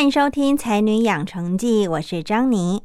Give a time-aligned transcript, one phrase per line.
[0.00, 2.82] 欢迎收听《才女养成记》，我是张妮。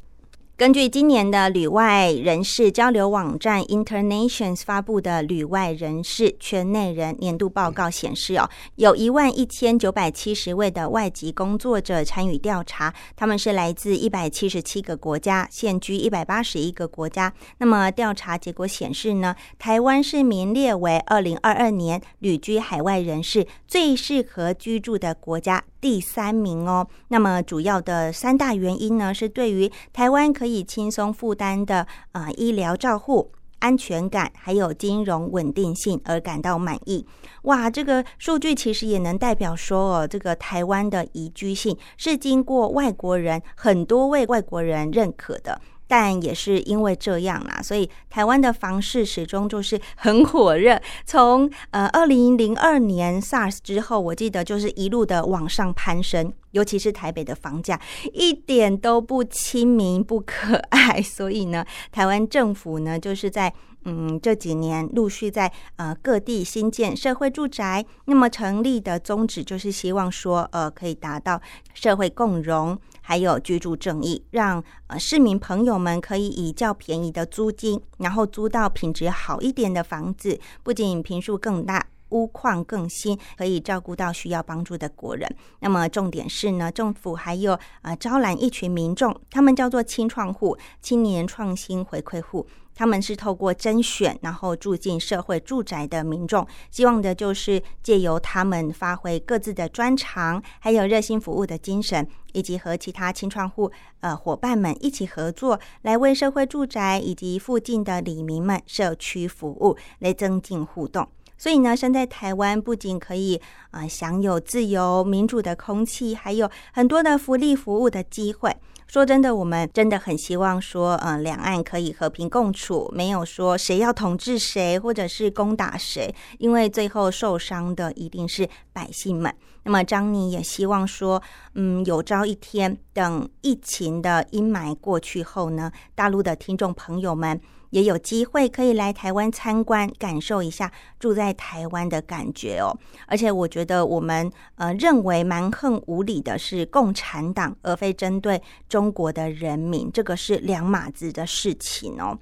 [0.57, 17.33] 根据今年的旅外人士交流网站 Internations 发布的旅外人士圈内人年度报告显示，哦，有一万一千九百七十位的外籍工作者参与调查，他们是来自一百七十七个国家，现居一百八十一个国家。
[17.59, 25.63] 那么调查结果显示呢，台湾是名列为二零二二年旅居海外人士最适合居住的国家。
[25.85, 37.05] 第三名哦，那么主要的三大原因呢，是对于台湾可以轻松负担的啊医疗照护、安全感，还有金融稳定性而感到满意。
[37.43, 45.61] 哇，这个数据其实也能代表说哦，这个台湾的宜居性是经过外国人很多位外国人认可的。
[45.87, 50.81] 但也是因为这样啦，所以台湾的房市始终就是很火热。
[51.05, 57.79] 从呃二零零二年 SARS 之后，我记得就是一路的往上攀升，尤其是台北的房价
[58.13, 61.01] 一点都不亲民不可爱。
[61.01, 63.53] 所以呢，台湾政府呢就是在
[63.85, 71.41] 嗯这几年陆续在呃各地新建社会住宅，那么成立的宗旨就是希望说呃可以达到
[71.73, 72.77] 社会共荣。
[73.07, 85.31] 还有居住正义，让呃市民朋友们可以以较便宜的租金，然后租到品质好一点的房子，不仅平数更大，屋况更新，可以照顾到需要帮助的国人。
[85.59, 92.47] 那么重点是呢，政府还有呃招揽一群民众，他们叫做青创户、青年创新回馈户。
[92.75, 103.71] 他们是透过甄选，然后住进社会住宅的民众，希望的就是借由他们发挥各自的专长，还有热心服务的精神，以及和其他青创户
[104.01, 111.07] 呃伙伴们一起合作，来为社会住宅以及附近的里民们社区服务，来增进互动。
[111.37, 118.55] 所以呢，生在台湾不仅可以啊享有自由民主的空气，还有很多的福利服务的机会。
[118.87, 129.33] 说真的，我们真的很希望说，嗯，两岸可以和平共处，没有说谁要统治谁，或者是攻打谁，因为最后受伤的一定是百姓们。
[129.63, 131.21] 那么张妮也希望说，
[131.55, 137.41] 嗯，有朝一天，等疫情的阴霾过去后呢，大陆的听众朋友们。
[137.75, 142.71] 也有机会可以来台湾参观，感受一下住在台湾的感觉哦。
[143.05, 152.17] 而且我觉得我们呃认为蛮横无理的是共产党，而非针对中国的人民，这个是两码子的事情哦。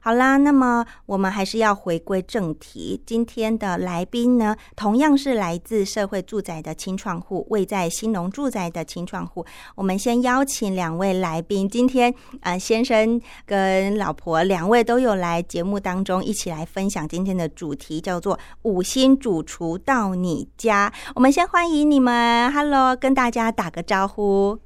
[0.00, 3.02] 好啦，那么我们还是要回归正题。
[3.04, 9.44] 今天的来宾呢，同样是来自社会住宅的清创户，位在新农住宅的清创户。
[9.74, 20.92] 我们先邀请两位来宾，今天呃先生跟老婆两位都有来节目当中一起来分享今天的主题，叫做五星主厨到你家。
[21.14, 24.58] 我们先欢迎你们，Hello，跟大家打个招呼。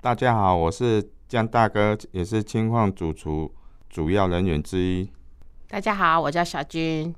[0.00, 3.52] 大家好，我是江大哥，也是清矿主厨。
[3.88, 5.08] 主要人员之一。
[5.68, 7.14] 大家好，我叫小军。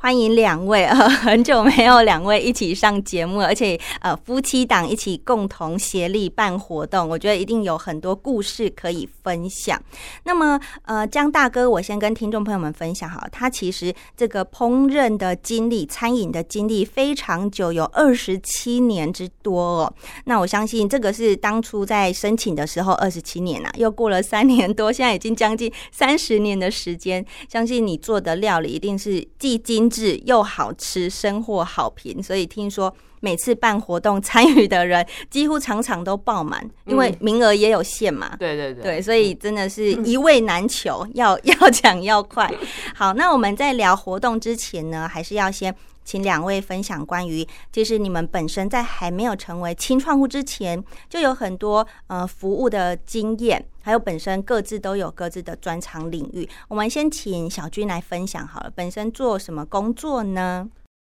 [0.00, 9.76] 欢迎两位啊， 很久没有两位一起上节目，而且呃夫妻档一起共同协力办活动，我觉得一定有很多故事可以分享。
[10.22, 19.94] 那么呃江大哥，我先跟听众朋友们分享哈，他其实这个烹饪的经历、餐饮的经历非常久，有二十七年之多哦。
[20.26, 29.87] 那我相信这个是当初在申请的时候二十七年呐，又过了三年多，现在已经将近三十年的时间，相信你做的料理一定是既精。
[29.88, 38.36] 质又好吃，生获好评，所以听说每次办活动参与的人 几乎场场都爆满，因为名额也有限嘛。
[38.38, 42.50] 对对对，对，所以真的是一位难求，要 要抢要快。
[42.94, 45.74] 好，那我们在聊活动之前呢，还是要先。
[46.04, 56.46] 请两位分享关于，就是你们本身在还没有成为清创户之前，就有很多呃服务的经验，还有本身各自都有各自的专长领域。
[56.68, 60.68] 我们先请小军来分享好了，本身做什么工作呢？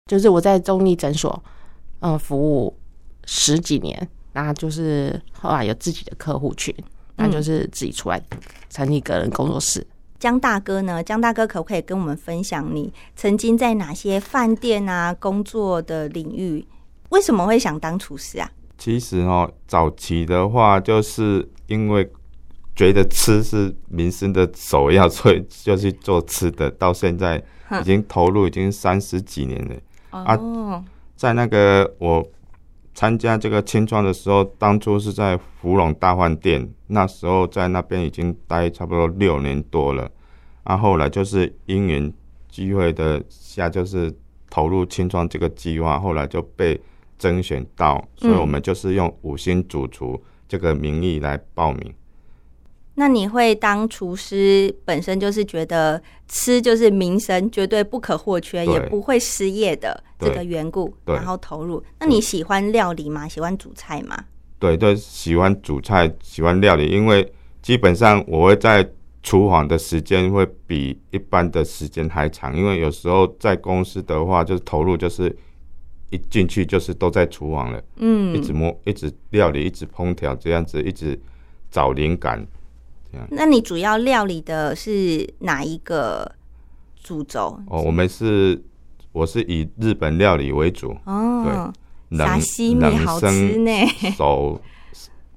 [0.09, 1.43] 就是我在中立诊所，
[1.99, 2.75] 嗯，服务
[3.25, 6.75] 十几年，那就是后来有自己的客户群，
[7.15, 8.19] 那就是自己出来
[8.71, 9.85] 成立个人工作室。
[10.17, 11.03] 江大哥呢？
[11.03, 16.67] 江大哥可不可以跟我们分享你曾经在哪些饭店啊工作的领域？
[17.09, 18.49] 为什么会想当厨师啊？
[18.79, 22.11] 其实哦，早期的话就是因为
[22.75, 26.71] 觉得吃是民生的首要，所以就去做吃的。
[26.71, 27.37] 到现在
[27.79, 29.75] 已经投入已经三十几年了
[30.09, 30.83] 啊！
[31.15, 32.25] 在那个我
[32.95, 40.09] 参加这个青创的时候，当初是在芙蓉大饭店，那时候在那边已经待差不多六年多了。
[40.63, 42.11] 啊，后来就是因缘
[42.49, 44.11] 机会的下，就是
[44.49, 46.79] 投入青创这个计划，后来就被
[47.19, 51.93] 甄选到，所以我们就是用五星主厨这个名义来报名。
[52.95, 61.83] 那你会当厨师，本身就是觉得吃就是民生，绝对不可或缺，也不会失业的这个缘故，然后投入。
[61.99, 63.27] 那你喜欢料理吗？
[63.27, 64.25] 喜欢煮菜吗？
[64.59, 67.31] 对对，喜欢煮菜，喜欢料理，因为
[67.61, 68.89] 基本上我会在。
[69.25, 75.33] 厨房的时间会比一般的时间还长，因为有时候在公司的话，就是投入就是
[76.09, 81.17] 一进去就是都在厨房了，嗯，一直摸，一直料理，一直烹调，这样子一直
[81.71, 82.45] 找灵感，
[83.13, 83.27] 这样。
[83.31, 86.29] 那你主要料理的是哪一个
[87.01, 87.57] 主轴？
[87.67, 88.61] 哦，我们是
[89.11, 91.71] 我是以日本料理为主，哦，
[92.09, 92.39] 对，冷
[92.79, 93.71] 冷好吃呢，
[94.17, 94.59] 手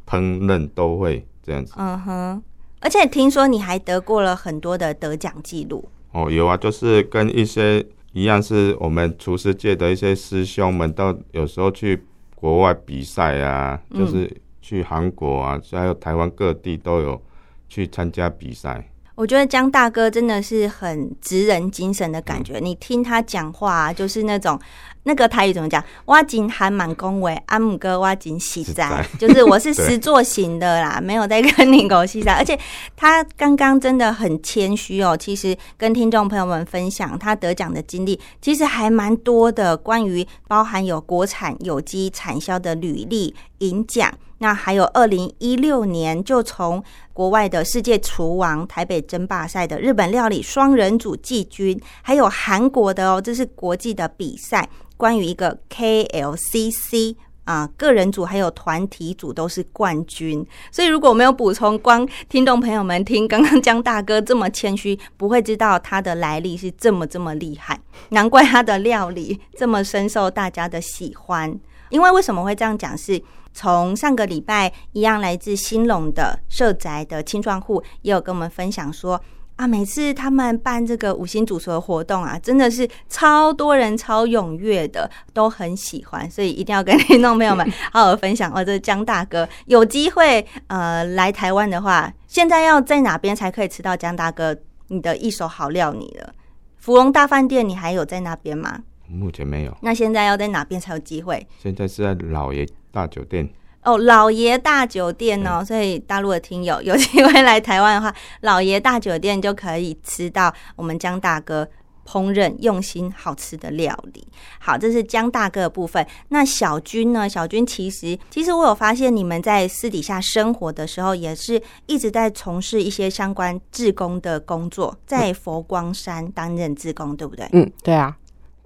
[0.09, 2.43] 烹饪都会这样子，嗯哼。
[2.81, 14.31] 而且听说你还得过了很多的得奖记录哦，有啊，就是跟一些一样，是我们厨师界的一些师兄们，到有时候去国外比赛啊，就是
[14.61, 17.21] 去韩国啊，还有台湾各地都有
[17.69, 18.89] 去参加比赛。
[19.15, 22.59] 我觉得江大哥真的是很直人精神的感觉。
[22.61, 24.61] 你听他讲话，就是那种
[25.05, 25.83] 那个台语怎么讲？
[26.05, 32.35] 挖井还蛮恭维，阿姆哥挖井喜 在，就是我是实作型的啦，没有在跟你狗戏在。
[32.35, 32.59] 而且
[32.95, 44.13] 他刚刚真的很谦虚哦，其实跟听众朋友们分享他得奖的经历，其实还蛮多的，关于包含有国产有机产销的履历、银奖。
[44.39, 54.69] 那还有二零一六年就从国外的世界厨王台北争霸赛的日本料理双人组季军，还有韩国的哦，这是国际的比赛，
[54.99, 60.47] 关于一个 KLCC 啊个人组还有团体组都是冠军。
[60.71, 67.81] 所以如果没有补充，光听众朋友们听刚刚江大哥这么谦虚，不会知道他的来历是这么这么厉害，
[68.11, 71.59] 难怪他的料理这么深受大家的喜欢。
[71.89, 73.23] 因为为什么会这样讲是？
[73.57, 79.19] 从上个礼拜一样，来自新隆的社宅的青壮户也有跟我们分享说
[79.57, 88.53] 啊，每次他们办这个五星主厨的活动啊，真的是超多人、超踊跃的，都很喜欢，所以一定要跟听众朋友们 好好分享。
[88.55, 94.55] 哦，这江大哥有机会呃来台湾的话，现在要在哪边才可以吃到江大哥
[94.89, 95.95] 你的一手好料？
[95.95, 96.35] 你了
[96.77, 98.83] 芙蓉大饭店，你还有在那边吗？
[99.09, 99.77] 目前没有。
[99.83, 101.47] 那现在要在哪边才有机会？
[101.63, 102.67] 现在是在老爷。
[102.93, 103.47] 大酒店
[103.83, 111.69] 哦，老爷大酒店哦，所以大陆的听友 有机会来台湾的话，老爷大酒店就可以吃到我们江大哥
[112.07, 114.27] 烹饪用心好吃的料理。
[114.59, 116.07] 好，这是江大哥的部分。
[116.29, 117.29] 那小军呢？
[117.29, 127.47] 小军其实其实我有发现，你们在私底下生活的时候，也是一直在从事一些相关志工的工作，在佛光山担任志工，对不对？
[127.53, 128.17] 嗯，对啊，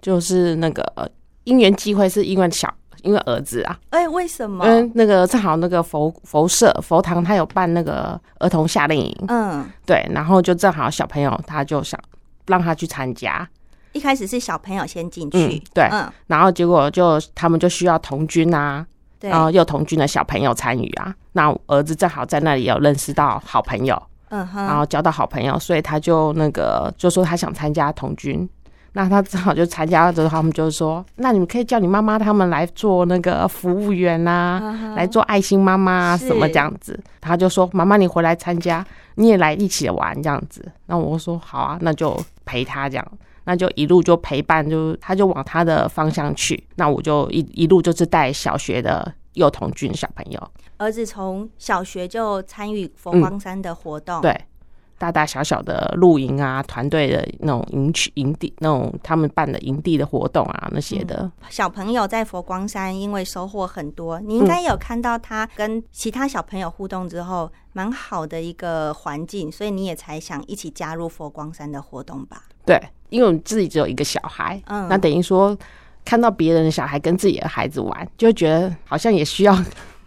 [0.00, 1.10] 就是那个
[1.44, 2.72] 因缘机会，是因为小。
[3.02, 4.62] 因为儿子啊，哎，为什么？
[4.66, 11.98] 嗯，那个正好那个佛佛社佛堂，他有办那个儿童夏令营，嗯，对，然后就正好小朋友他就想
[12.46, 13.48] 让他去参加。
[13.92, 18.86] 一开始是小朋友先进去，对，嗯，然后结果就他们就需要童军啊，
[19.18, 28.46] 对，然后又童军的小朋友参与啊，那儿子正好在那里有认识到好朋友，嗯哼，然后交到好朋友，所以他就那个就说他想参加童军。
[28.92, 43.12] 那他正好就参加了之后，他们就说：“那你们可以叫你妈妈他们来做那个服务员呐，来做爱心妈妈啊什么这样子。”他就说：“妈妈，你回来参加，你也来一起玩这样子。”那我说：“好啊，那就陪他这样，
[43.44, 46.62] 那就一路就陪伴，就他就往他的方向去。
[46.74, 50.50] 那我就一一路就是带小学的幼童军小朋友。
[50.78, 54.34] 儿子从小学就参与佛光山的活动，对。
[55.00, 72.42] 大大小小的露营啊，团队的那种营区、营地那种他们办的营地的活动啊，那些的小朋友在佛光山，因为收获很多，你应该有看到他跟其他小朋友互动之后，蛮好的一个环境，所以你也才想一起加入佛光山的活动吧？
[72.66, 72.78] 对，
[73.08, 75.56] 因为我们自己只有一个小孩，嗯，那等于说
[76.04, 79.56] 看到别人的小孩跟自己的孩子玩，就觉得好像也需要。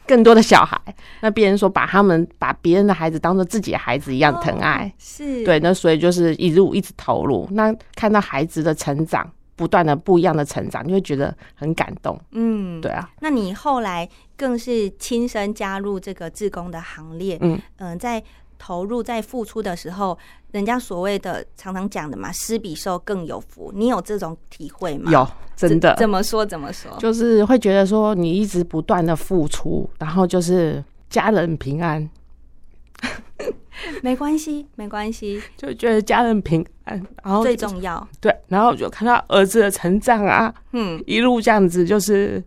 [0.07, 0.79] 更多的小孩，
[1.21, 12.19] 那别人说把他们把别人的孩子当做自己的孩子一样疼爱，是对，那所以就是一路一直投入，那看到孩子的成长，不断的不一样的成长，就会觉得很感动。
[12.31, 13.09] 嗯，对啊。
[13.21, 18.23] 那你后来更是亲身加入这个志工的行列，嗯嗯，在。
[18.65, 20.17] 投入在付出的时候，
[20.51, 23.69] 人家所谓的常常讲的嘛，施比受更有福。
[23.75, 25.11] 你有这种体会吗？
[25.11, 25.93] 有，真的。
[25.97, 26.45] 怎么说？
[26.45, 26.89] 怎么说？
[26.97, 32.09] 就是会觉得说，你一直不断的付出，然后就是家人平安，
[34.01, 38.07] 没关系，没关系，就觉得家人平安，然后最重要。
[38.21, 42.41] 对，然后就看到儿子的成长啊，嗯，一路这样子就是。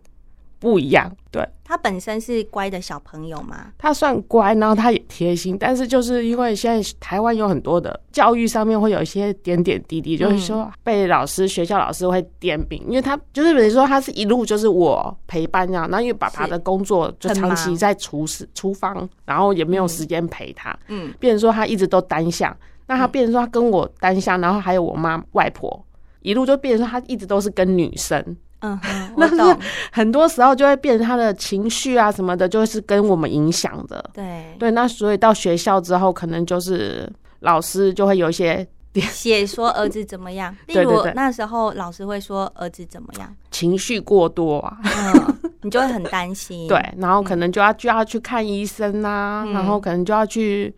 [0.59, 3.73] 不一样，对他本身是乖的小朋友吗？
[3.77, 22.55] 他算乖，然后他也贴心，但是就是因为现在台湾有很多的教育上面会有一些点点滴滴，就是说被老师、学校老师会点名，因为他就是比如说他是一路就是我陪伴这样，那因为爸爸的工作就长期在厨师厨房，然后也没有时间陪他，嗯，变成说他一直都单向，
[22.85, 25.85] 那他变成说他跟我单向，然后还有我妈外婆，
[26.21, 28.37] 一路就变成说他一直都是跟女生。
[28.59, 29.57] 嗯哼， 那是
[29.91, 34.03] 很多时候就会变成他的情绪啊什么的，就是跟我们影响的。
[34.13, 37.07] 对对，那所以到学校之后，可能就是
[37.41, 38.67] 老师就会有一些
[39.11, 40.55] 写说儿子怎么样。
[40.65, 46.67] 例如那时候老师会说儿子怎么样，情绪过多啊，嗯， 你就会很担心。
[46.67, 50.73] 对，然后可能就要就要去看医生啊，然后可能就要去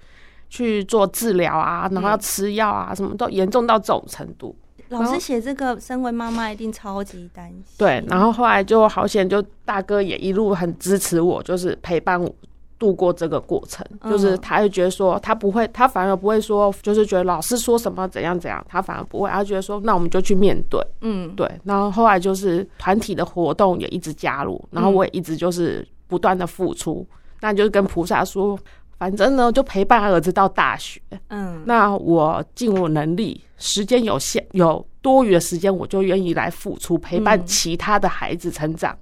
[0.49, 4.53] 去做治疗啊，然后要吃药啊，什么都严重到这种程度。
[4.89, 7.63] 老师写这个，身为妈妈一定超级担心。
[7.77, 12.29] 对，然后后来就好险，就大哥也一路很支持我，就是陪伴我
[12.77, 13.85] 度过这个过程。
[14.09, 20.81] 就是他就觉得说，他不会，他反而不会说，就是觉得老师说什么怎样怎样，他反而不会，他觉得说，那我们就去面对。
[21.01, 21.49] 嗯，对。
[21.63, 27.05] 然后后来就是团体的活动也一直加入，然后我也一直就是不断的付出，
[27.41, 28.57] 那就是跟菩萨说。
[28.99, 31.01] 反正呢，就陪伴儿子到大学。
[31.29, 38.95] 嗯，那我尽我能力，时间有限，有多余的时间，我就愿意来付出，陪伴其他的孩子成长。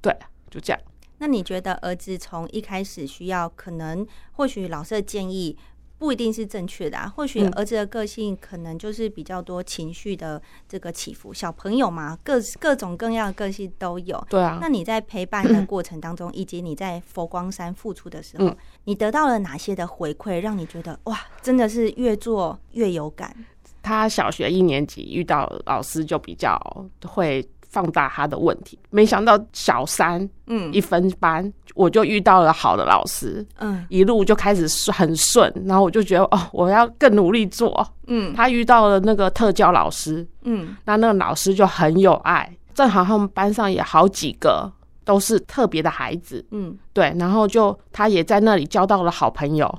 [0.00, 0.12] 对，
[0.50, 0.82] 就这样。
[1.18, 5.56] 那你觉得儿子从一开始需要，可能或许老师的建议？
[6.02, 11.32] 不一定是正确的啊，或许儿子的个性可能就是比较多情绪的这个起伏。
[11.32, 14.20] 小朋友嘛，各各种各样的个性都有。
[14.28, 14.58] 对啊。
[14.60, 23.32] 那你在陪伴的过程当中，以及你在佛光山付出的时候，你得到了哪些的回馈，让你觉得哇，真的是越做越有感？
[23.80, 26.58] 他小学一年级遇到老师就比较
[27.06, 27.48] 会。
[27.72, 44.70] 放大他的问题，没想到小三，嗯，一分班我就遇到了好的老师，嗯，一路就开始很顺，然后我就觉得哦，我要更努力做，嗯，他遇到了那个特教老师，嗯，那那个老师就很有爱，正好他们班上也好几个
[45.02, 49.78] 都是特别的孩子，嗯，对，然后就他也在那里交到了好朋友，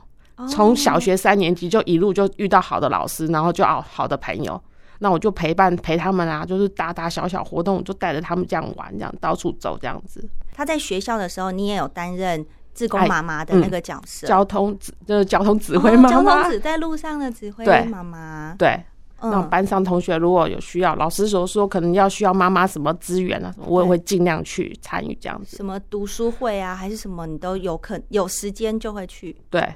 [0.49, 4.59] 从小学三年级就一路就遇到好的老师，然后就哦好的朋友。
[5.03, 10.25] 那我就陪伴陪他们啊，就是大大小小活动，就带着他们这样玩，这样到处走这样子。
[10.53, 18.55] 他在学校的时候，你也有担任自工妈妈的那个角色，交通指就是交通指挥妈妈，交通指在路上的指挥妈妈。
[18.57, 18.81] 对，
[19.19, 25.57] 那班上同学如果有需要，老师所说可能要需要妈妈什么资源啊，我也会尽量去参与这样子。
[25.57, 29.35] 什么读书会啊，还是什么，你都有可有时间就会去。
[29.49, 29.67] 对。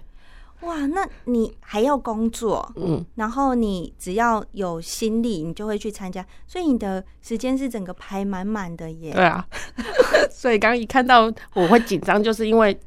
[0.61, 9.13] 哇，那你还要工作，嗯，然后你只要有心力，你就会去参加，所以你的时间是整个排满满的耶。
[9.13, 9.45] 对啊，
[10.31, 12.77] 所以刚刚一看到我会紧张，就是因为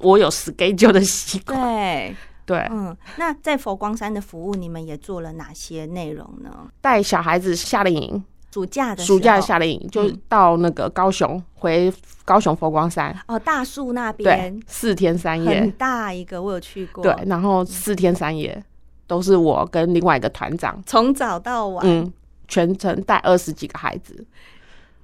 [0.00, 1.56] 我有 schedule 的习惯。
[1.56, 6.68] 对对，嗯，那在佛光山的服务，你们也做了哪些内容呢？
[6.80, 8.24] 带小孩子夏令营。
[8.52, 11.92] 暑假的暑假夏令营就到那个高雄，回
[12.24, 13.16] 高雄佛光山。
[13.28, 14.58] 哦，大树那边。
[14.58, 17.02] 对，四天三夜，很大一个，我有去过。
[17.02, 18.60] 对，然后四天三夜
[19.06, 22.12] 都是我跟另外一个团长，从早到晚，嗯，
[22.48, 24.26] 全程带二十几个孩子，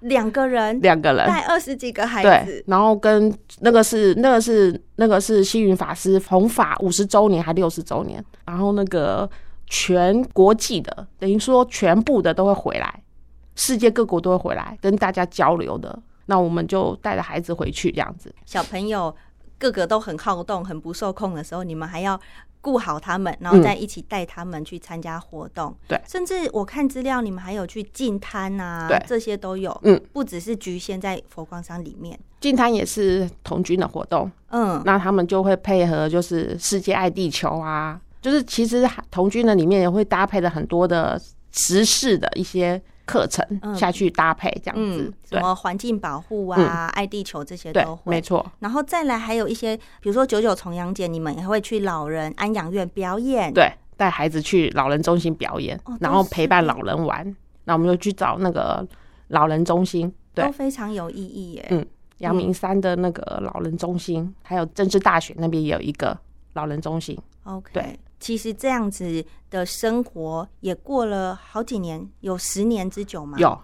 [0.01, 1.25] 两个人，两个人。
[1.27, 9.29] 带二十几个孩子，然后跟那个是那个是那个是星云法师弘法五十周年还六十周年，然后那个
[9.67, 13.03] 全国际的，等于说全部的都会回来。
[13.57, 18.33] 世界各国都会回来跟大家交流的，那我们就带着孩子回去这样子。
[18.45, 19.15] 小朋友
[19.59, 22.21] 个个都很好动、很不受控的时候，你们还要
[22.61, 25.75] 顾好他们，然后再一起带他们去参加活动。
[25.89, 29.77] 对，甚至我看资料，你们还有去进滩啊，对这些都有。
[29.85, 32.19] 嗯，不只是局限在佛光山里面。
[32.41, 41.21] 进滩也是童军的活动，嗯，那他们就会配合就是世界爱地球啊，就是其实童军的里面也会搭配了很多的
[41.53, 45.05] 时事的一些课程嗯下去搭配这样子。
[45.05, 48.11] 嗯，什么环境保护啊、爱地球这些都，会。
[48.11, 48.45] 没错。
[48.59, 57.35] 然后再来还有一些，比如说九九重阳节，你们也会去老人安养院表演。，对，带孩子去老人中心表演，哦然后陪伴老人玩。
[57.65, 58.87] 那我们就去找那个
[59.29, 61.67] 老人中心，对都，非常有意义耶。
[61.71, 61.87] 嗯
[62.19, 66.19] 阳明山的那个老人中心，还有政治大学那边也有一个
[66.55, 67.15] 老人中心。
[67.45, 73.39] OK，对，其实这样子的生活也过了好几年，有十年之久吗？
[73.39, 73.57] 有，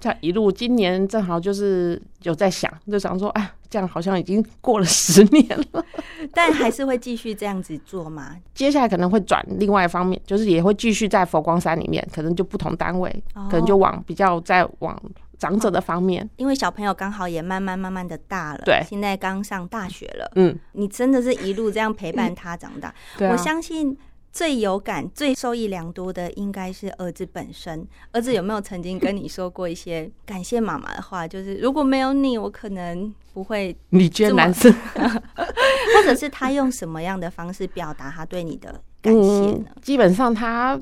[0.00, 5.84] 这样一路，今年正好就是有在想，就想说，哎，这样好像已经过了十年了。
[6.34, 8.34] 但还是会继续这样子做吗？
[8.52, 15.00] 接下来可能会转另外一方面，就是也会继续在佛光山里面，可能就不同单位，哦可能就往比较在往
[15.38, 16.28] 长者的方面。
[16.38, 22.92] 因为小朋友刚好也慢慢慢慢的大了，对现在刚上大学了，嗯，你真的是一路这样陪伴他长大。
[23.20, 23.96] 我相信
[24.30, 27.86] 最有感、最受益良多的应该是儿子本身。
[28.12, 31.26] 儿子有没有曾经跟你说过一些感谢妈妈的话？
[31.26, 39.66] 就是如果没有你，我可能不会，你觉得男生 或者是他用什么样的方式表达他对你的感谢呢？
[39.82, 40.80] 基本上他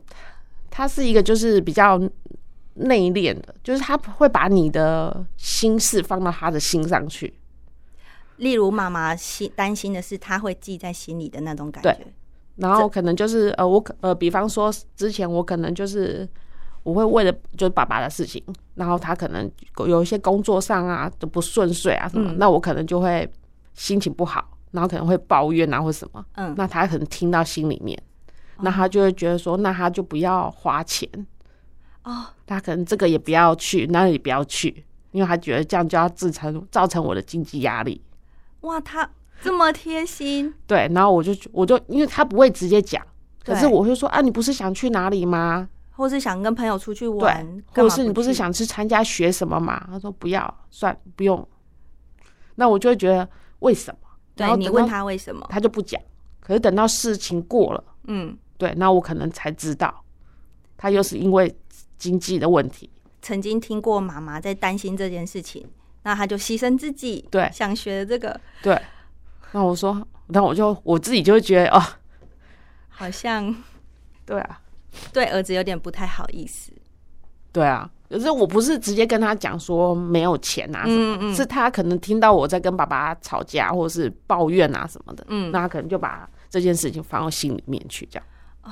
[0.71, 1.99] 他是一个就是比较
[2.75, 7.33] 内敛的，就是他会把你的心事放到他的心上去。
[8.37, 12.07] 例如妈妈心担心的是他会记在心里的那种感觉。
[12.57, 16.29] 然后可能就是呃，我可呃，比方说之前我可能就是
[16.83, 18.43] 我会为了就是爸爸的事情，
[18.75, 19.51] 然后他可能
[19.87, 22.39] 有一些工作上啊都不顺遂啊什么，嗯。
[22.39, 23.31] 那我可能就会
[23.75, 28.01] 心情不好，然后可能会抱怨啊或什么，嗯，那他可能听到心里面，
[28.57, 28.63] 哦。
[28.63, 31.09] 那他就会觉得说，那他就不要花钱，
[32.05, 38.01] 哦，他可能这个也不要去，那也不要去，因为他觉得这样就要造成造成我的经济压力。
[38.61, 39.09] 哇，他
[39.43, 43.05] 这么贴心，对，然后我就我就因为他不会直接讲，
[43.45, 45.69] 可是我会说啊，你不是想去哪里吗？
[45.93, 49.87] 或是想跟朋友出去玩，，或者是你不是想去参加学什么嘛？
[49.91, 51.47] 他说不要，算不用。
[52.57, 53.27] 那我就会觉得
[53.61, 53.99] 为什么？
[54.35, 55.47] 对你问他为什么？
[55.49, 56.01] 他就不讲，
[56.41, 60.03] 可是等到事情过了，嗯，对，那我可能才知道，
[60.77, 61.55] 他又是因为
[61.97, 62.91] 经济的问题。
[63.23, 65.67] 曾经听过妈妈在担心这件事情，
[66.03, 68.79] 那他就牺牲自己，对想学这个，对，
[69.53, 71.83] 那我说，那我就我自己就会觉得哦，
[72.89, 73.55] 好像
[74.25, 74.61] 对啊，
[75.13, 76.73] 对儿子有点不太好意思。
[77.53, 77.91] 对啊。
[78.09, 88.27] 可是我不是直接跟他讲说没有钱啊什么，嗯嗯是他可能听到我在跟爸爸吵架或者是抱怨啊什么的，嗯，那他可能就把这件事情放到心里面去，这样。
[88.63, 88.71] 哦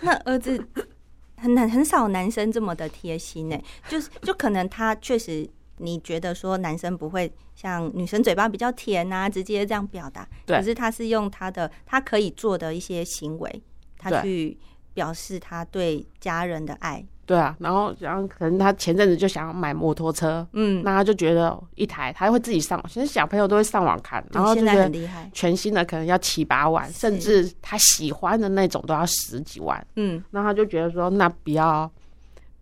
[0.00, 0.62] 那儿子
[1.36, 5.46] 很难很少男生这么的贴心呢，就是就可能他确实。
[5.78, 13.62] 你觉得说男生不会像女生嘴巴比较甜啊，直接这样表达，可是他是用他的他可以做的一些行为，
[13.98, 14.56] 他去
[14.94, 17.04] 表示他对家人的爱。
[17.26, 25.28] 对啊，然后然后可能他前阵子就想要买摩托车，嗯，那他就觉得一台他会自己上网，现在小朋友都会上网看，然后觉得在很厉害。
[25.34, 31.90] 全新的可能要七八万，甚至他喜欢的那种都要十几万，嗯，那他就觉得说，那不要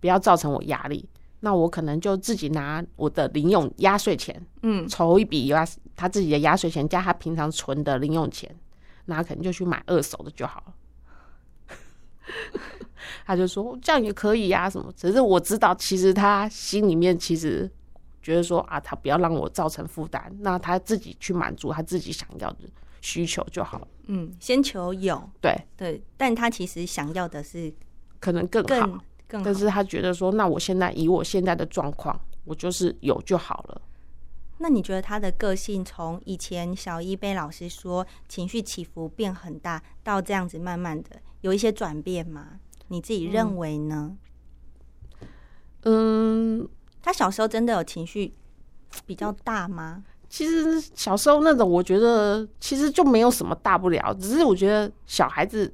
[0.00, 1.06] 不要造成我压力，
[1.44, 5.62] 那我可能就自己拿我的零用压岁钱，嗯，筹一笔压
[5.94, 8.50] 他自己的压岁钱加他平常存的零用钱，
[9.04, 10.74] 那他可能就去买二手的就好了。
[13.26, 14.90] 他就说这样也可以呀、什么？
[14.96, 17.70] 只是我知道，其实他心里面其实
[18.22, 22.60] 觉得说啊，他不要让我造成负担，那他自己去满足他自己想要的
[23.02, 23.88] 需求就好了。
[24.06, 27.70] 嗯，先求有，对，对，但他其实想要的是
[28.18, 28.68] 可能更好。
[28.68, 29.00] 更
[29.42, 29.54] 更好但。
[29.54, 33.82] 是他觉得说，那我现在以我现在的状况，我就是有就好了。
[34.58, 42.60] 那你觉得他的个性从以前小一被老师说情绪起伏变很大，到这样子慢慢的有一些转变吗？
[42.88, 44.16] 你自己认为呢？
[45.82, 46.66] 嗯，
[47.02, 48.32] 他小时候真的有情绪
[49.04, 50.04] 比较大吗？
[50.28, 55.72] 其实小时候那种，我觉得其实就没有什么大不了，只是我觉得小孩子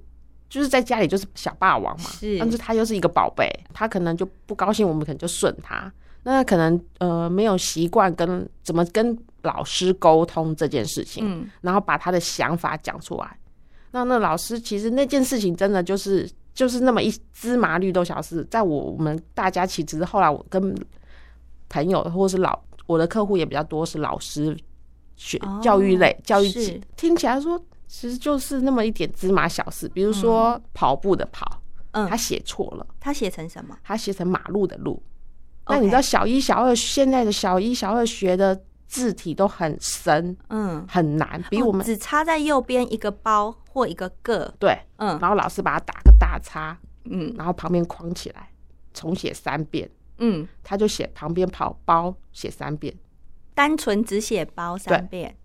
[0.50, 5.90] 就是在家里就是小霸王嘛，是但是他又是一个宝贝，他可能就不高兴，我们可能就顺他。
[6.24, 13.38] 那可能呃没有习惯跟怎么跟老师沟通这件事情，嗯，然后把他的想法讲出来。
[13.92, 20.76] 那那老师其实那件事情真的就是就是那么一芝麻绿豆小事，在我们大家其实后来我跟
[21.68, 24.54] 朋友或是老我的客户也比较多是老师
[25.16, 32.08] 学教育类教育听起来说其实就是那么一点芝麻小事，比如说跑步的跑，嗯。
[32.08, 33.76] 他写错了，他写成什么？
[33.82, 35.02] 他写成马路的路。
[35.66, 44.78] 那你知道小一、小二现在的小一、小二学的字体都很深嗯，很难，比我们、哦只插在右边一个包或一个个，对。
[44.98, 45.18] 嗯。
[45.18, 47.34] 然后老师把它打个大叉，嗯。
[47.36, 48.50] 然后旁边框起来，
[48.94, 49.90] 重写三遍。
[50.18, 52.94] 嗯，他就写旁边跑包写三遍，
[53.52, 55.36] 单纯只写包三遍，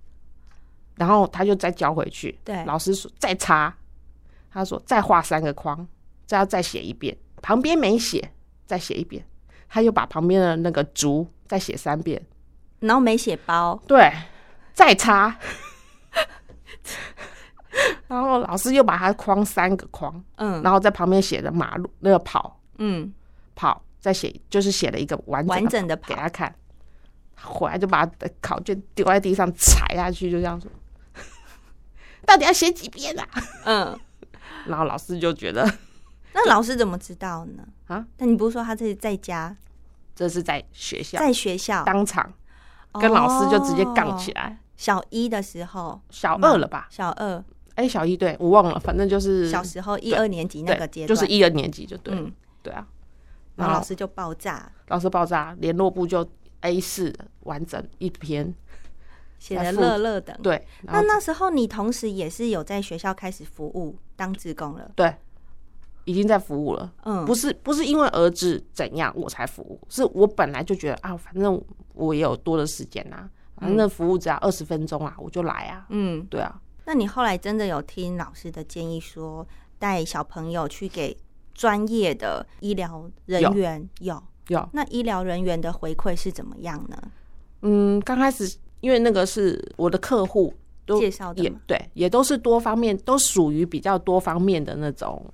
[0.95, 2.38] 然后他就再交回去。
[2.43, 3.73] 对老师说再擦，
[4.51, 5.88] 他说再画三个框，
[6.25, 8.31] 再要再写一遍，旁边没写，
[8.65, 9.25] 再写一遍。
[9.67, 12.23] 他又把旁边的那个竹再写三遍，
[12.79, 14.12] 然后没写包，对，
[14.73, 15.38] 再擦。
[18.08, 23.12] 然后老师又把他框三个框，嗯然后在旁边写的马路那个跑嗯，
[23.53, 26.55] 跑，再写就是写了一个完整完整的跑，给他看，
[27.41, 30.71] 回来就把考卷丢在地上踩下去，就这样说，
[32.25, 33.27] 到底要写几遍啊？
[33.65, 33.99] 嗯，
[34.67, 35.69] 然后老师就觉得
[36.33, 37.63] 那老师怎么知道呢？
[37.88, 39.55] 啊，那你不是说他这是在家，
[40.15, 41.83] 这是在学校在学校。
[41.83, 42.33] 当场。
[42.97, 44.43] 跟老师就直接杠起来。
[44.43, 46.88] 来，小一的时候，小二了吧？
[46.89, 47.43] 小二。
[47.73, 52.33] 哎、小一对我忘了，反正就是小时候一二年级那个阶段，就是一二年级就对
[52.63, 52.88] 对啊。
[53.57, 56.25] 然后老师就爆炸，老师爆炸，联络部就
[56.61, 58.55] A 四完整一篇，
[59.39, 60.38] 写的还附乐乐的。
[60.41, 65.13] 对，那那时候你同时也是有在学校开始服务当职工了，对，
[66.06, 66.91] 已经在服务了。
[67.04, 71.62] 嗯，不是不是因为儿子怎样我才服务，是我本来就觉得啊，反正
[71.93, 75.86] 我也有多的时间啊，反正服务只要二十分钟啊，我就来啊。
[75.89, 81.17] 嗯，对啊，那你后来真的有听老师的建议说带小朋友去给
[81.54, 84.21] 专业的医疗人员有？
[84.50, 86.95] 有那医疗人员的回馈是怎么样呢？
[87.63, 90.54] 嗯，刚开始因为那个是我的客户，
[90.86, 91.50] 都介绍的吗？
[91.50, 95.26] 也对，也都是多方面，都属于比较多方面的那种。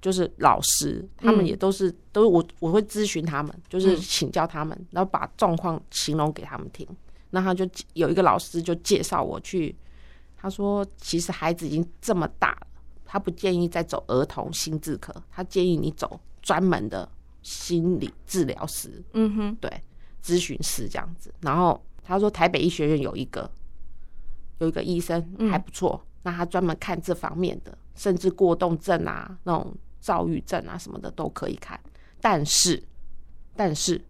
[0.00, 6.86] 就是老师，他们嗯也都是、都我我会咨询他们，就是嗯请教他们，然后把状况形容给他们听。
[7.30, 9.74] 那他就有一个老师就介绍我去，
[10.36, 12.66] 他说其实孩子已经这么大了，
[13.04, 17.08] 他不建议再走儿童心智科，他建议你走专门的
[17.42, 19.02] 心理治疗师。
[19.14, 19.68] 嗯哼，对，
[20.22, 21.34] 咨询师这样子。
[21.40, 23.50] 然后他说台北医学院有一个
[24.58, 31.78] 有一个医生嗯还不错，那他专门看这方面的，甚至过动症啊、那种躁郁症啊什么的都可以看。
[32.20, 32.82] 但是，
[33.54, 34.00] 但是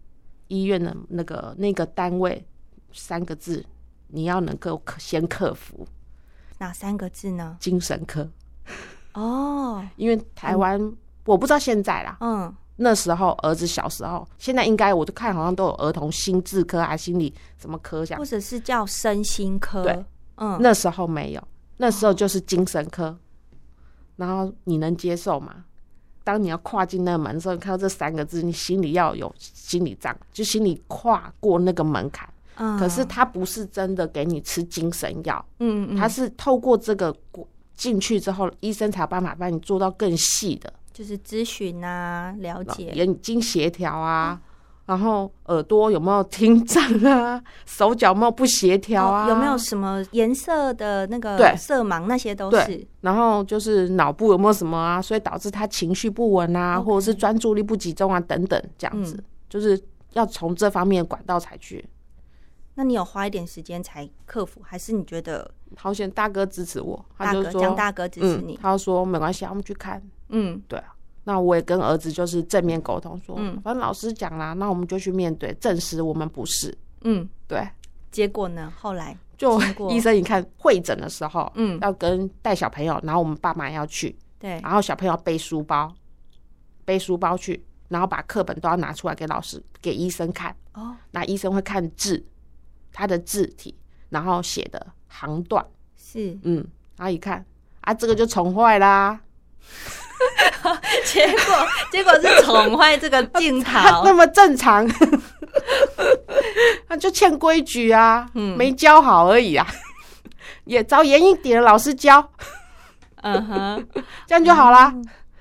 [0.47, 2.45] 医院的那个那个单位
[2.93, 3.65] 三个字，
[4.07, 5.87] 你要能够克先克服
[6.59, 7.57] 哪三个字呢？
[7.59, 8.27] 精神科，
[9.13, 10.79] 哦，因为台湾、
[11.25, 18.25] 我不知道现在啦，嗯，那时候儿子小时候，现在应该我都看好像都有儿童心智科啊、心理什么科这样或。
[18.25, 21.43] 者是叫身心科，对，嗯，那时候没有，
[21.77, 23.17] 那时候就是精神科。
[24.15, 25.65] 然后你能接受吗？
[26.23, 32.27] 当你要跨进那个门的时候，你看到这三个字，你心里要有心理障，就心里跨过那个门槛。
[32.59, 40.73] 嗯可是他不是真的给你吃精神药，嗯嗯，他是透过这个过进去之后，医生才有办法帮你做到更细的。
[40.97, 44.41] 就是咨询啊，了解，眼睛协调啊，
[44.87, 59.23] 然后耳朵有没有听障啊， 手脚有没有不协调啊，哦有没有什么颜色的那个色盲，那些都是，然后就是脑部有没有什么啊，所以导致他情绪不稳啊或者是专注力不集中啊等等，这样子，嗯。
[59.47, 59.79] 就是
[60.13, 61.87] 要从这方面管道才去。
[62.73, 65.51] 那你有花一点时间才克服，还是你觉得？
[65.75, 70.01] 好险大哥支持我，他大哥就说江大哥支持嗯你？，他就说没关系啊，我们去看。
[70.29, 70.61] 嗯。
[70.67, 73.59] 对啊，那我也跟儿子就是正面沟通说，嗯。
[73.61, 76.75] 反正老师讲啦，那我们就去面对，证实我们不是。
[77.01, 77.67] 嗯，对，
[78.11, 78.71] 结果呢？
[78.77, 79.17] 后来？
[79.37, 79.61] 就
[79.91, 81.77] 医生一看会诊的时候，嗯。
[81.81, 85.93] 要跟带小朋友，然后我们爸妈要去，对，然后小朋友背书包，
[86.83, 90.55] 背书包去，然后把课本都要拿出来给老师、给医生看。
[90.73, 92.25] 哦，那医生会看字，
[92.91, 93.75] 他的字体，
[94.09, 95.63] 然后写的行段，
[95.95, 96.65] 是，嗯，
[96.97, 97.45] 然后一看
[97.81, 99.21] 啊，这个就宠坏啦，
[101.05, 103.71] 结果结果是宠坏这个镜头。
[103.79, 104.87] 他那，么正常，
[106.87, 108.57] 他就欠规矩啊，嗯。
[108.57, 109.65] 没教好而已啊，
[110.65, 112.29] 也找严一点的老师教，
[113.21, 113.87] 嗯哼，
[114.25, 114.93] 这样就好啦。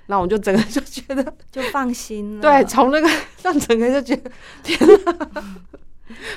[0.08, 2.40] 那我就整个就觉得，就放心了。
[2.42, 3.10] 对，从那个
[3.42, 4.30] 让整个就觉得
[4.62, 5.44] 天哪，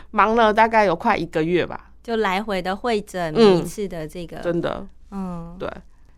[0.09, 5.69] 忙了大概有快一个月吧，就来回的会诊，一次的这个，真的，嗯，对，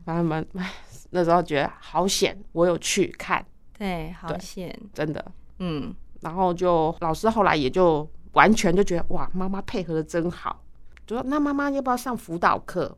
[0.06, 0.72] 反正蛮，唉
[1.12, 3.46] 那时候觉得好险，我有去看，
[3.78, 5.24] 对，好对险，真的。
[5.60, 10.64] 嗯，然后就老师后来也就完全就觉得哇，妈妈配合的真好，
[11.06, 12.98] 就说那妈妈要不要上辅导课？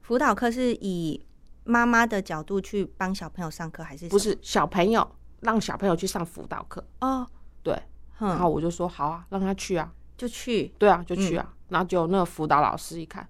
[0.00, 1.26] 辅导课是以
[1.64, 5.08] 妈妈的角度去帮小朋友上课，还是不是小朋友
[5.40, 6.84] 让小朋友去上辅导课？
[7.00, 7.26] 哦，
[7.62, 7.76] 对，
[8.18, 11.54] 然后我就说好啊，让他去啊，就去，对啊，就去啊。
[11.68, 13.28] 然后就那个辅导老师一看，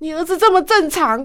[0.00, 1.24] 你儿子这么正常，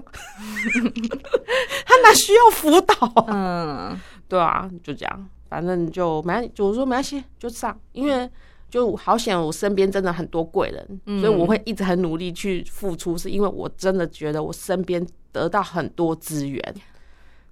[2.06, 3.24] 他需要辅导？
[3.28, 8.30] 嗯， 对啊，就这样，反正就没，就我说没关系，就上，因为
[8.70, 16.74] 就好险，我身边真的很多贵人，所以我会一直很努力去付出，是因为我真的觉得我身边得到很多资源，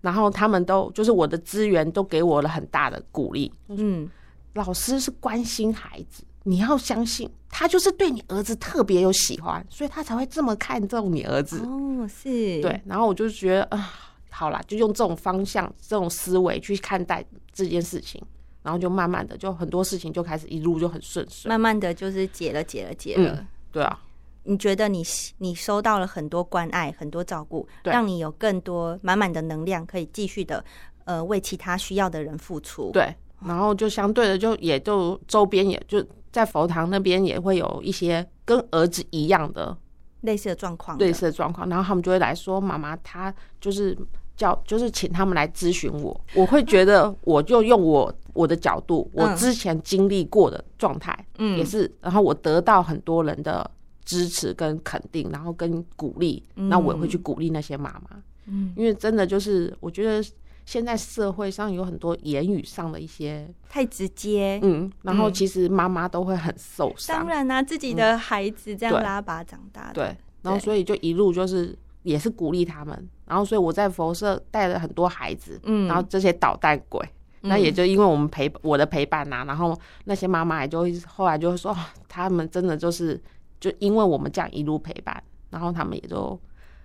[0.00, 3.52] 然后他们都就是我的资源都给我了很大的鼓励。
[3.68, 4.08] 嗯，
[4.54, 6.22] 老师是关心孩子。
[6.46, 11.60] 你要相信，他就是对你儿子特别有喜欢，所以他才会这么看重你儿子。
[11.60, 12.78] 哦，是对。
[12.84, 13.90] 然后我就觉得啊，
[14.34, 18.20] 好啦，就用这种方向、这种思维去看待这件事情，
[18.62, 21.48] 然后就慢慢的，就很多事情就开始一路就很顺遂。
[21.48, 23.46] 慢慢的就是解了，解了，解了。
[23.70, 24.00] 对啊。
[24.42, 25.02] 你觉得你
[25.38, 30.62] 你收到了很多关爱、很多照顾，让你有更多满满的能量，可以继续的
[31.04, 32.90] 呃为其他需要的人付出。
[32.92, 33.14] 对。
[33.40, 36.04] 然后就相对的，就也就周边也就。
[36.34, 39.78] 在佛堂那边也会有一些跟儿子一样的
[40.22, 43.96] 类似的状况，类似的状况，然后他们就会来说：“妈妈，他就是
[44.36, 53.68] 叫，就是请他们来咨询我。”我会觉得，我就用我我的角度，我之前经历过的状态，嗯，也是，然后我得到很多人的
[54.04, 60.26] 支持跟肯定，然后跟鼓励，那我也会去鼓励那些妈妈，嗯，因为真的就是我觉得。
[60.66, 67.18] 现在社会上有很多言语上的一些太直接，嗯，然后其实妈妈都会很受伤。
[67.18, 73.08] 当然啦，自己的孩子这样拉拔长大的，对，然后所以就一路就是也是鼓励他们。
[73.26, 77.04] 然后所以我在佛社带了很多孩子，嗯，然后这些捣蛋鬼，
[77.40, 81.76] 那也就因为我们陪我的陪伴呐，然后那些妈妈也就后来就会说，
[82.08, 83.20] 他们真的就是
[83.58, 86.38] 就因为我们这样一路陪伴，然后他们也就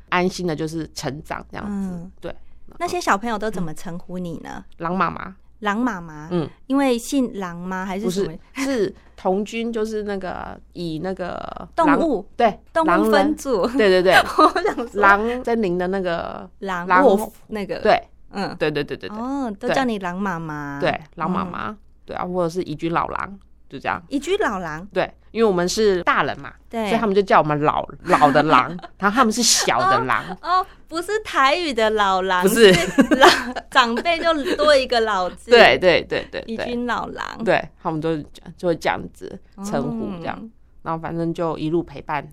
[0.09, 2.35] 安心的就是成长这样子，对。
[2.77, 4.63] 那些小朋友都怎么称呼你呢？
[4.77, 7.85] 狼妈妈，狼妈妈，嗯，因为姓狼吗？
[7.85, 8.33] 还是什么？
[8.63, 14.13] 是童军，就是那个以那个动物，对，动物分组，对对对，
[14.99, 17.05] 狼森林的那个狼狼
[17.47, 23.39] 那个，对，嗯，对对对对对，哦，都叫你狼妈妈，对，狼妈妈，对啊，或者是移居老狼。
[23.69, 24.85] 就这样，一居老狼。
[24.91, 30.23] 对，因为我们是大人嘛，对，所以他们就叫我们老 老的狼，然后他们是小的狼。
[30.41, 32.71] 哦，不是台语的老狼，不是
[33.15, 33.27] 老
[33.69, 35.51] 长辈就多一个老字。
[35.51, 37.43] 对对对对，一居老狼。
[37.45, 38.17] 对他们都
[38.57, 40.49] 就会这样子称呼这样，
[40.81, 42.27] 然后反正就一路陪伴。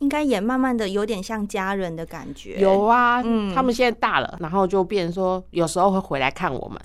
[0.00, 2.58] 应该也慢慢的有点像家人的感觉。
[2.58, 6.78] 有啊，嗯，他们现在大了，然后就变说有时候会回来看我们。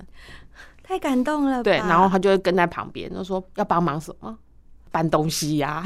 [0.90, 4.36] 太感动了，对，然后他就会跟在旁边，就说要帮忙什么，
[4.90, 5.80] 搬东西呀，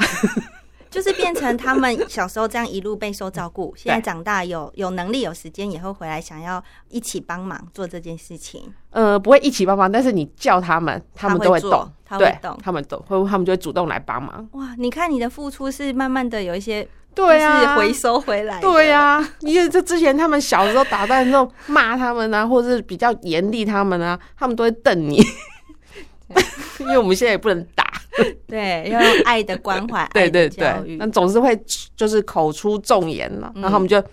[0.89, 8.73] 就是变成他们小时候这样一路备受照顾， 现在长大有有能力有时间也会回来，想要一起帮忙做这件事情。
[8.89, 14.49] 呃，不会一起帮忙，但是你叫他们，他们都会懂，他会懂，他们都会，他们就会主动来帮忙。
[14.53, 16.87] 哇，你看你的付出是慢慢的有一些。
[17.15, 18.59] 对呀，回收回来。
[18.59, 25.23] 对呀，因为这之前他们小时候打扮的时候骂他们啊，或者是比较严厉他们啊，他们都会瞪你。
[26.79, 27.85] 因为我们现在也不能打，
[28.47, 31.57] 对，要用爱的关怀， 对对对，那总是会
[31.95, 34.03] 就是口出重言了，然后我们就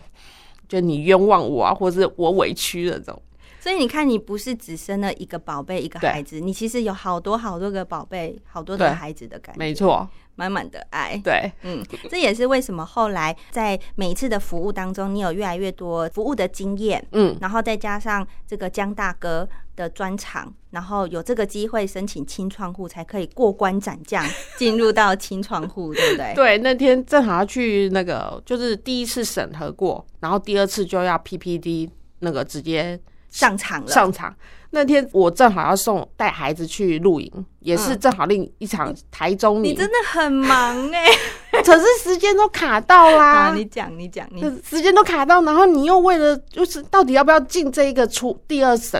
[0.68, 3.22] 就你冤枉我啊，或者是我委屈了这种。
[3.62, 10.08] 所以你看，你不是只生了一个宝贝一个孩子，你其实有好多好多个宝贝，好多的孩子的感觉，没错。
[10.34, 19.46] 满满的爱，对，嗯，这也是为什么后来在每一次的服务当中，你有越来越多服务的经验，嗯，然后再加上这个江大哥
[19.76, 24.24] 的专场，然后有这个机会申请清创户，才可以过关斩将
[24.56, 26.32] 进入到清创户，对不对？
[26.34, 32.98] 对，那天正好要去那个，就是第一次审核过，然后第二次就要 PPD 那个直接
[33.32, 34.32] 上场了，上场。
[34.74, 39.62] 那天我正好要送带孩子去露营，也是正好另一场台中。
[39.62, 41.06] 你真的很忙哎，
[41.62, 43.52] 可是时间都卡到啦。
[43.54, 48.98] 你讲，你讲，你时间都卡到，然后你又为了就是到底要不要进这一个出第二审，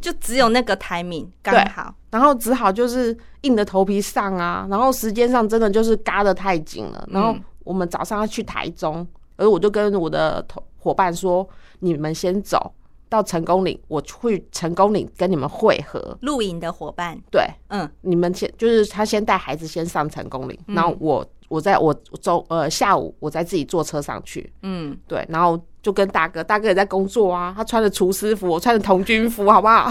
[0.00, 7.04] 就只有那个台名刚好，然后只好就是硬着头皮上啊，然后时间上真的就是嘎的太紧了。
[7.10, 9.04] 然后我们早上要去台中，
[9.36, 11.44] 而我就跟我的同伙伴说
[11.80, 12.72] ：“你们先走。”
[13.10, 16.16] 到成功岭，我去成功岭跟你们会合。
[16.22, 21.92] 露营的伙伴，对，嗯，你们先就是他先带孩子先上成功岭，然后我我在我
[22.22, 29.90] 周呃下午我再自己坐车上去，嗯，对，然后就跟大哥，大哥也在工作啊，他穿着厨师服，我穿着童军服，好不好？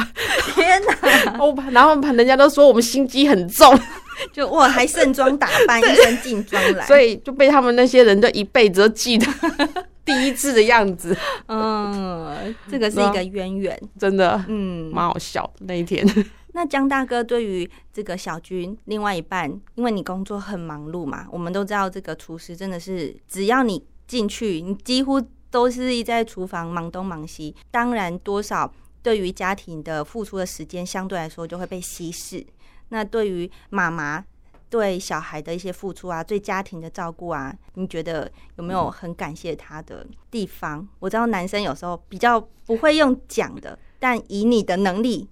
[0.56, 1.38] 天哪！
[1.44, 3.78] 我然后人家都说我们心机很重，
[4.32, 9.26] 就哇，还盛装打扮， 一身劲装来，所以就被他们那些人就一辈子都记得
[10.10, 11.16] 第一次的样子。
[11.48, 16.06] 嗯，这个是一个渊源，真的，嗯，蛮好笑的那一天。
[16.54, 27.56] 那江大哥对于这个小军另外一半，因为你工作很忙碌嘛，我们都知道这个厨师真的是，只要你进去，你几乎都是在厨房忙东忙西。
[27.70, 32.44] 当然，多少对于家庭的付出的时间相对来说就会被稀释。
[32.90, 34.26] 那对于妈妈
[34.70, 40.88] 对小孩的一些付出啊，对家庭的照顾啊，你觉得有没有很感谢他的地方？
[41.00, 45.30] 我知道男生有时候比较不会用讲的，但以你的能力。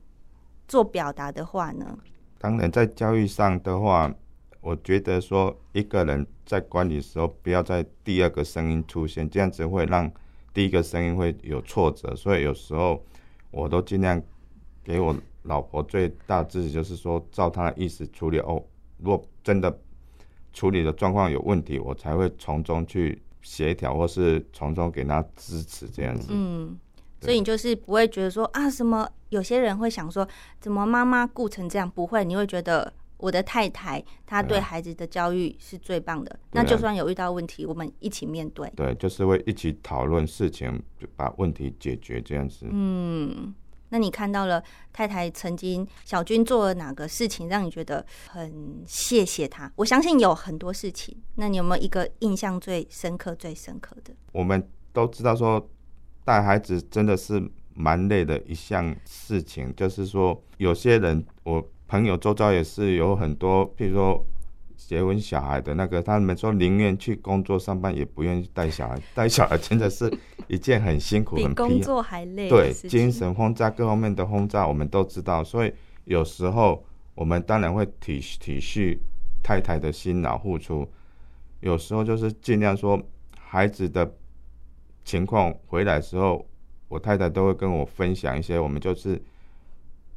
[0.67, 1.97] 做表达的话呢？
[2.39, 4.13] 当然，在教育上的话，
[4.59, 10.11] 我觉得说一个人在管理的时候，不要在第二个声音出现，这样子会让
[10.53, 12.13] 第一个声音会有挫折。
[12.17, 13.01] 所以有时候
[13.49, 14.21] 我都尽量
[14.83, 18.37] 给我老婆最大支持，就是说照她的意思处理。
[18.39, 18.61] 哦，
[18.97, 19.79] 如果真的
[20.53, 26.27] 处理的状况有问题，我才会从中去协调，或是从中给他支持，这样子。
[26.31, 26.77] 嗯。
[27.19, 30.25] 所以你就是不会觉得说啊，什么有些人会想说，
[30.59, 31.89] 怎么妈妈顾成这样？
[31.89, 36.39] 不会，你会觉得我的太太她对孩子的教育是最棒的。
[36.51, 38.71] 那就算有遇到问题，我们一起面对。
[38.75, 40.79] 对，就是会一起讨论事情，
[41.15, 42.67] 把问题解决这样子。
[42.69, 43.51] 嗯，
[43.89, 49.71] 那你看到了太太曾经小军做了哪个事情，让你觉得很谢谢他？
[49.75, 51.15] 我相信有很多事情。
[51.35, 54.13] 那你有没有一个印象最深刻、最深刻的？
[54.31, 55.69] 我们都知道说。
[56.27, 57.41] 带孩子真的是
[57.73, 64.25] 蛮累的一项事情，就是说，有些人，我朋友周遭也是有很多，譬如说
[64.77, 68.97] 结婚小孩的那个，他们说宁愿去工作上班，也不愿意带小孩。
[69.13, 70.09] 带小孩真的是
[70.47, 72.47] 一件很辛苦、很工作还累。
[72.47, 75.43] 对，精神轰炸各方面的轰炸，我们都知道。
[75.43, 75.73] 所以
[76.05, 76.85] 有时候
[77.15, 78.97] 我们当然会体体恤
[79.43, 80.87] 太太的辛劳付出，
[81.59, 83.01] 有时候就是尽量说
[83.37, 84.09] 孩子的。
[85.07, 86.45] 情况回来时候，
[86.89, 89.17] 我太太都会跟我分享一些，我们就是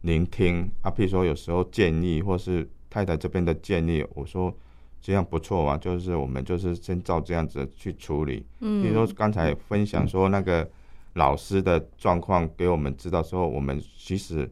[0.00, 4.54] 聆听啊，譬如说有时候建议，或是太太这边的建议，我说
[5.00, 8.44] 这样不错嘛，就是我们就是先照这样子去处理。
[8.58, 10.68] 嗯，比如说刚才分享说那个
[11.14, 14.50] 老师的状况给我们知道，说我们其实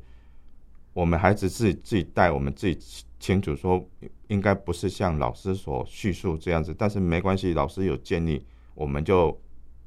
[0.94, 3.84] 我们孩子自己自己带，我们自己清楚说
[4.28, 8.42] 应该不是像老师所叙述这样子，但是没关系，老师有建议，
[8.74, 9.38] 我们就。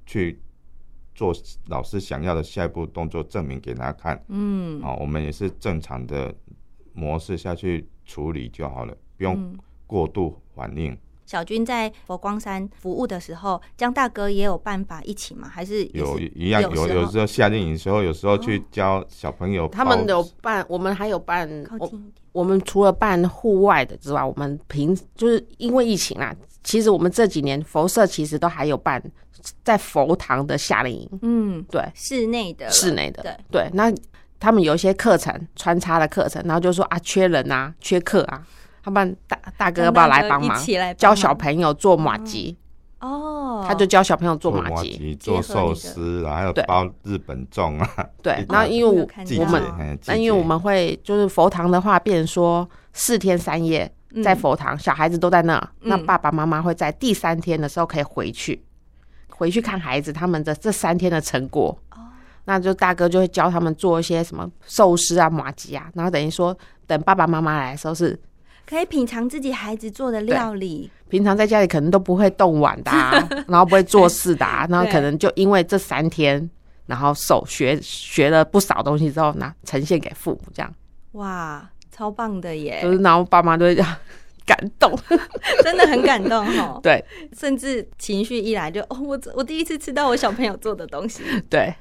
[0.04, 0.38] 去
[1.16, 1.34] 做
[1.68, 4.22] 老师想要的下一步动作，证明给他看。
[4.28, 6.36] 嗯，好，我们也是正常的
[6.92, 9.56] 模式下去处理就好了，不用
[9.88, 10.98] 过度反应。
[11.26, 15.48] 小军在佛光山服务的时候，江大哥也有办法一起吗？
[15.48, 19.66] 还是有一样有有时候夏令营时候，有时候去教小朋友。
[19.70, 21.50] 他们有办，我们还有办。
[22.34, 29.02] 我们除了办户外的之外，我们平就是因为疫情啊，其实我们这几年佛社其实都还有办。
[29.64, 33.70] 在佛堂的夏令营，嗯，对，室内的，室内的，对对。
[33.74, 33.92] 那
[34.42, 38.42] 他们有一些课程穿插的课程，然后就说啊，缺人啊，缺课啊，
[38.84, 40.60] 他们大大哥要不要来帮忙，
[40.98, 42.58] 教小朋友做马吉？
[43.02, 47.88] 哦，他就教小朋友做马吉，做寿司，然后还有包日本粽啊。
[48.24, 49.08] 对，然后因为我
[49.40, 53.92] 我们，那因为我们会就是佛堂的话，变成说四天三夜
[54.24, 58.64] 在佛堂，小孩子都在那，那爸爸妈妈会在第三天的时候可以回去。
[59.30, 61.76] 回去看孩子他们的这三天的成果，
[62.46, 68.20] 那就大哥就会教他们做一些什么寿司啊、马吉啊，然后等于说等爸爸妈妈来的时候是
[68.66, 70.90] 可以品尝自己孩子做的料理。
[71.10, 72.92] 平常在家里可能都不会动碗的，
[73.48, 76.50] 然后不会做事的，然后可能就因为这三天，
[76.86, 80.74] 然后手学学了不少东西之后，拿呈现给父母这样。
[81.12, 82.80] 哇，超棒的耶！
[82.82, 83.96] 就是然后爸妈都会这样。
[84.46, 84.92] 感动，
[85.64, 86.80] 真的很感动哈。
[86.84, 87.04] 对，
[87.38, 91.24] 甚至情绪一来就哦，我我第一次吃到我小朋友做的东西。
[91.50, 91.74] 对，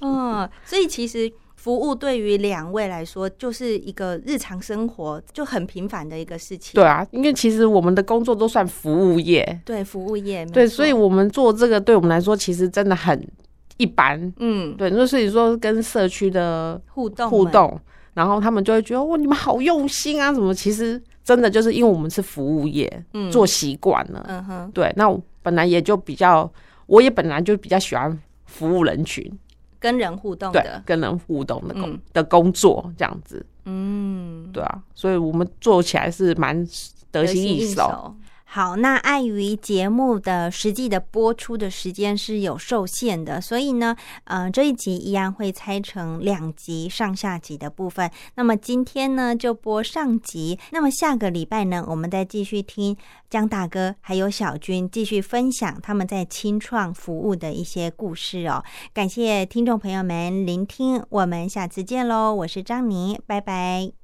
[0.00, 6.72] 嗯，所以其实服务对于两位来说就是一个日常生活就很平凡的一个事情。
[6.74, 9.60] 对啊，因为其实我们的工作都算服务业。
[9.64, 10.46] 对，服务业。
[10.46, 13.28] 对，所以我们做这个对我们来说其实真的很
[13.76, 14.32] 一般。
[14.38, 17.78] 嗯，对，那所以说跟社区的互动互动，
[18.14, 21.00] 然后他们就会觉得哇，你们好用心啊，什么其实。
[21.28, 26.50] 真的就是因为我们是服务业，嗯，做习惯了，嗯哼，对，那本来也就比较，
[26.86, 29.30] 我也本来就比较喜欢服务人群，
[29.78, 36.66] 跟人互动的，跟人互动的工的工作这样子，嗯，对啊，所以我们做起来是蛮
[37.10, 38.16] 得心应手。
[38.50, 43.94] 好，那碍于节目的实际的播出的时间是有受限的，所以呢，
[44.24, 48.10] 呃，这一集依然会拆成两集上下集的部分。
[48.36, 50.58] 那么今天呢，就播上集。
[50.70, 52.96] 那么下个礼拜呢，我们再继续听
[53.28, 58.64] 江大哥还有小军继续分享他们在清创服务的一些故事哦。
[58.94, 62.34] 感谢听众朋友们聆听，我们下次见喽！
[62.34, 63.92] 我是张妮，拜拜。